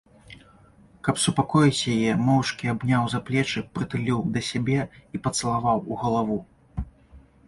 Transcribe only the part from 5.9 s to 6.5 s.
у галаву.